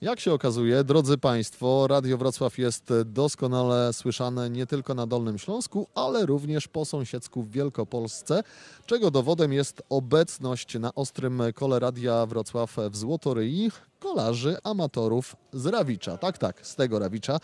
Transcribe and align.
Jak 0.00 0.20
się 0.20 0.32
okazuje, 0.32 0.84
drodzy 0.84 1.18
Państwo, 1.18 1.86
Radio 1.86 2.18
Wrocław 2.18 2.58
jest 2.58 2.92
doskonale 3.04 3.92
słyszane 3.92 4.50
nie 4.50 4.66
tylko 4.66 4.94
na 4.94 5.06
Dolnym 5.06 5.38
Śląsku, 5.38 5.86
ale 5.94 6.26
również 6.26 6.68
po 6.68 6.84
sąsiedzku 6.84 7.42
w 7.42 7.50
Wielkopolsce, 7.50 8.42
czego 8.86 9.10
dowodem 9.10 9.52
jest 9.52 9.82
obecność 9.88 10.78
na 10.78 10.94
ostrym 10.94 11.42
kole 11.54 11.78
Radia 11.78 12.26
Wrocław 12.26 12.76
w 12.90 12.96
Złotoryi 12.96 13.70
kolarzy 13.98 14.56
amatorów 14.64 15.36
z 15.52 15.66
Rawicza. 15.66 16.18
Tak, 16.18 16.38
tak, 16.38 16.66
z 16.66 16.76
tego 16.76 16.98
Rawicza. 16.98 17.40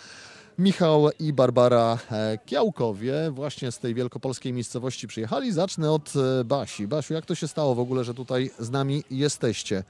Michał 0.58 1.08
i 1.20 1.32
Barbara 1.32 1.98
e, 2.10 2.38
Kiałkowie 2.46 3.30
właśnie 3.30 3.72
z 3.72 3.78
tej 3.78 3.94
wielkopolskiej 3.94 4.52
miejscowości 4.52 5.08
przyjechali. 5.08 5.52
Zacznę 5.52 5.92
od 5.92 6.12
e, 6.16 6.44
Basi. 6.44 6.88
Basiu, 6.88 7.14
jak 7.14 7.26
to 7.26 7.34
się 7.34 7.48
stało 7.48 7.74
w 7.74 7.80
ogóle, 7.80 8.04
że 8.04 8.14
tutaj 8.14 8.50
z 8.58 8.70
nami 8.70 9.04
jesteście? 9.10 9.84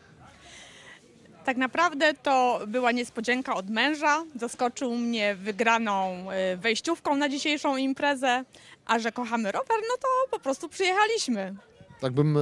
Tak 1.47 1.57
naprawdę 1.57 2.15
to 2.15 2.61
była 2.67 2.93
niespodzianka 2.93 3.55
od 3.55 3.71
męża. 3.71 4.25
Zaskoczył 4.41 4.97
mnie 4.97 5.35
wygraną 5.35 6.27
y, 6.53 6.57
wejściówką 6.57 7.17
na 7.17 7.29
dzisiejszą 7.29 7.77
imprezę, 7.77 8.45
a 8.87 8.99
że 8.99 9.13
kochamy 9.13 9.53
rower, 9.53 9.77
no 9.89 9.97
to 10.01 10.09
po 10.31 10.39
prostu 10.39 10.69
przyjechaliśmy. 10.69 11.55
Tak 12.01 12.13
bym 12.13 12.37
e, 12.37 12.41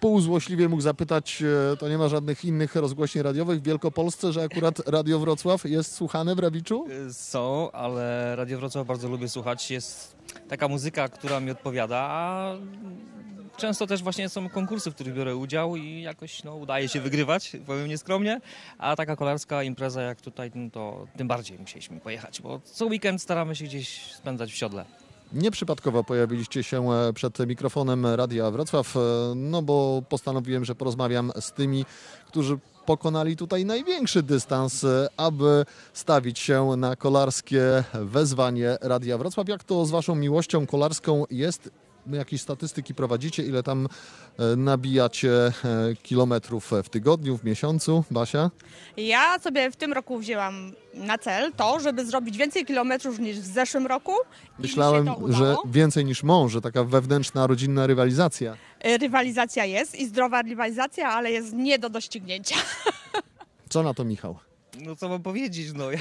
półzłośliwie 0.00 0.68
mógł 0.68 0.82
zapytać, 0.82 1.42
e, 1.72 1.76
to 1.76 1.88
nie 1.88 1.98
ma 1.98 2.08
żadnych 2.08 2.44
innych 2.44 2.74
rozgłośni 2.74 3.22
radiowych 3.22 3.60
w 3.60 3.64
Wielkopolsce, 3.64 4.32
że 4.32 4.42
akurat 4.42 4.88
Radio 4.88 5.18
Wrocław 5.18 5.64
jest 5.64 5.94
słuchane 5.94 6.34
w 6.34 6.38
Rawiczu? 6.38 6.86
Są, 7.12 7.72
ale 7.72 8.36
Radio 8.36 8.58
Wrocław 8.58 8.86
bardzo 8.86 9.08
lubię 9.08 9.28
słuchać. 9.28 9.70
Jest 9.70 10.16
taka 10.48 10.68
muzyka, 10.68 11.08
która 11.08 11.40
mi 11.40 11.50
odpowiada, 11.50 11.98
a 11.98 12.54
często 13.56 13.86
też 13.86 14.02
właśnie 14.02 14.28
są 14.28 14.48
konkursy, 14.48 14.90
w 14.90 14.94
których 14.94 15.14
biorę 15.14 15.36
udział 15.36 15.76
i 15.76 16.02
jakoś 16.02 16.44
no, 16.44 16.56
udaje 16.56 16.88
się 16.88 17.00
wygrywać, 17.00 17.56
powiem 17.66 17.88
nieskromnie. 17.88 18.40
A 18.78 18.96
taka 18.96 19.16
kolarska 19.16 19.62
impreza 19.62 20.02
jak 20.02 20.20
tutaj, 20.20 20.50
no, 20.54 20.70
to 20.70 21.06
tym 21.16 21.28
bardziej 21.28 21.58
musieliśmy 21.58 22.00
pojechać, 22.00 22.42
bo 22.42 22.60
co 22.64 22.86
weekend 22.86 23.22
staramy 23.22 23.56
się 23.56 23.64
gdzieś 23.64 24.12
spędzać 24.12 24.52
w 24.52 24.56
siodle. 24.56 24.84
Nieprzypadkowo 25.32 26.04
pojawiliście 26.04 26.62
się 26.62 26.92
e, 26.92 27.12
przed 27.12 27.38
mikrofonem 27.38 28.06
Radia 28.06 28.50
Wrocław, 28.50 28.96
e, 28.96 29.00
no 29.36 29.62
bo 29.62 30.02
postanowiłem, 30.08 30.64
że 30.64 30.74
porozmawiam 30.74 31.32
z 31.40 31.52
tymi, 31.52 31.84
którzy 32.26 32.58
pokonali 32.86 33.36
tutaj 33.36 33.64
największy 33.64 34.22
dystans, 34.22 34.84
e, 34.84 35.08
aby 35.16 35.64
stawić 35.92 36.38
się 36.38 36.64
na 36.76 36.96
kolarskie 36.96 37.84
wezwanie 37.94 38.76
Radia 38.80 39.18
Wrocław. 39.18 39.48
Jak 39.48 39.64
to 39.64 39.86
z 39.86 39.90
Waszą 39.90 40.14
miłością 40.14 40.66
kolarską 40.66 41.24
jest? 41.30 41.70
Jakieś 42.12 42.40
statystyki 42.40 42.94
prowadzicie? 42.94 43.42
Ile 43.42 43.62
tam 43.62 43.88
e, 44.38 44.56
nabijacie 44.56 45.30
e, 45.46 45.52
kilometrów 46.02 46.70
w 46.84 46.88
tygodniu, 46.88 47.38
w 47.38 47.44
miesiącu? 47.44 48.04
Basia? 48.10 48.50
Ja 48.96 49.38
sobie 49.38 49.70
w 49.70 49.76
tym 49.76 49.92
roku 49.92 50.18
wzięłam 50.18 50.72
na 50.94 51.18
cel 51.18 51.52
to, 51.52 51.80
żeby 51.80 52.06
zrobić 52.06 52.36
więcej 52.36 52.64
kilometrów 52.66 53.18
niż 53.18 53.40
w 53.40 53.46
zeszłym 53.46 53.86
roku. 53.86 54.12
Myślałem, 54.58 55.10
że 55.28 55.56
więcej 55.64 56.04
niż 56.04 56.22
mąż, 56.22 56.52
że 56.52 56.60
taka 56.60 56.84
wewnętrzna, 56.84 57.46
rodzinna 57.46 57.86
rywalizacja. 57.86 58.56
Y, 58.86 58.98
Rywalizacja 58.98 59.64
jest 59.64 59.94
i 59.94 60.06
zdrowa 60.06 60.42
rywalizacja, 60.42 61.08
ale 61.08 61.30
jest 61.32 61.52
nie 61.52 61.78
do 61.78 61.90
doścignięcia. 61.90 62.56
Co 63.68 63.82
na 63.82 63.94
to 63.94 64.04
Michał? 64.04 64.38
No 64.84 64.96
co 64.96 65.08
mam 65.08 65.22
powiedzieć, 65.22 65.72
no 65.74 65.90
ja, 65.90 65.98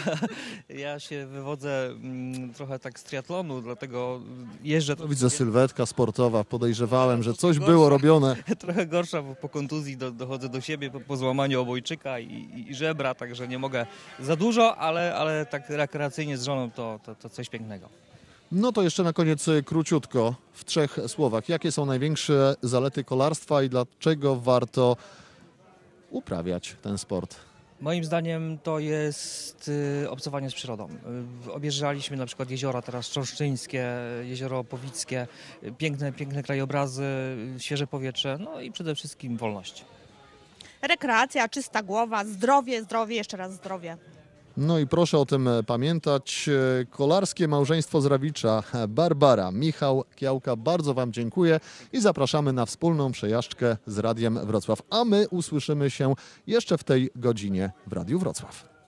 ja 0.69 0.99
się 0.99 1.25
wywodzę 1.25 1.85
mm, 1.85 2.53
trochę 2.53 2.79
tak 2.79 2.99
z 2.99 3.03
triatlonu, 3.03 3.61
dlatego 3.61 4.21
jeżdżę 4.63 4.95
To 4.95 5.07
widzę 5.07 5.29
sylwetka 5.29 5.85
sportowa, 5.85 6.43
podejrzewałem, 6.43 7.23
że 7.23 7.33
coś 7.33 7.57
Gorsza. 7.59 7.71
było 7.71 7.89
robione. 7.89 8.35
trochę 8.59 8.85
gorsza, 8.85 9.21
bo 9.21 9.35
po 9.35 9.49
kontuzji 9.49 9.97
do, 9.97 10.11
dochodzę 10.11 10.49
do 10.49 10.61
siebie, 10.61 10.89
po, 10.89 10.99
po 10.99 11.17
złamaniu 11.17 11.61
obojczyka 11.61 12.19
i, 12.19 12.65
i, 12.69 12.75
żebra, 12.75 13.15
także 13.15 13.47
nie 13.47 13.59
mogę 13.59 13.85
za 14.19 14.35
dużo, 14.35 14.77
ale, 14.77 15.15
ale 15.15 15.45
tak 15.45 15.69
rekreacyjnie 15.69 16.37
z 16.37 16.43
żoną 16.43 16.71
to, 16.71 16.99
to, 17.05 17.15
to 17.15 17.29
coś 17.29 17.49
pięknego. 17.49 17.89
No 18.51 18.71
to 18.71 18.81
jeszcze 18.81 19.03
na 19.03 19.13
koniec 19.13 19.47
y, 19.47 19.63
króciutko, 19.63 20.35
w 20.53 20.65
trzech 20.65 20.97
słowach. 21.07 21.49
Jakie 21.49 21.71
są 21.71 21.85
największe 21.85 22.55
zalety 22.61 23.03
kolarstwa 23.03 23.63
i 23.63 23.69
dlaczego 23.69 24.35
warto 24.35 24.97
uprawiać 26.09 26.75
ten 26.81 26.97
sport? 26.97 27.35
Moim 27.83 28.03
zdaniem 28.03 28.57
to 28.63 28.79
jest 28.79 29.71
y, 30.03 30.09
obcowanie 30.09 30.49
z 30.49 30.53
przyrodą. 30.53 30.87
Y, 31.47 31.53
objeżdżaliśmy 31.53 32.17
na 32.17 32.25
przykład 32.25 32.49
jeziora 32.49 32.81
teraz 32.81 33.09
Czorszczyńskie, 33.09 33.87
jezioro 34.21 34.63
Powickie, 34.63 35.27
y, 35.63 35.71
piękne, 35.71 36.11
piękne 36.11 36.43
krajobrazy, 36.43 37.03
świeże 37.57 37.87
powietrze, 37.87 38.37
no 38.39 38.61
i 38.61 38.71
przede 38.71 38.95
wszystkim 38.95 39.37
wolność. 39.37 39.85
Rekreacja, 40.81 41.49
czysta 41.49 41.83
głowa, 41.83 42.25
zdrowie, 42.25 42.83
zdrowie, 42.83 43.15
jeszcze 43.15 43.37
raz 43.37 43.53
zdrowie. 43.53 43.97
No 44.57 44.79
i 44.79 44.87
proszę 44.87 45.19
o 45.19 45.25
tym 45.25 45.47
e, 45.47 45.63
pamiętać. 45.63 46.49
E, 46.81 46.85
Kolarskie 46.85 47.47
małżeństwo 47.47 48.01
z 48.01 48.05
Rawicza, 48.05 48.63
e, 48.73 48.87
Barbara, 48.87 49.51
Michał 49.51 50.03
Kiałka, 50.15 50.55
bardzo 50.55 50.93
Wam 50.93 51.13
dziękuję 51.13 51.59
i 51.93 52.01
zapraszamy 52.01 52.53
na 52.53 52.65
wspólną 52.65 53.11
przejażdżkę 53.11 53.77
z 53.87 53.97
Radiem 53.97 54.39
Wrocław. 54.45 54.81
A 54.89 55.05
my 55.05 55.27
usłyszymy 55.29 55.89
się 55.89 56.13
jeszcze 56.47 56.77
w 56.77 56.83
tej 56.83 57.09
godzinie 57.15 57.71
w 57.87 57.93
Radiu 57.93 58.19
Wrocław. 58.19 58.72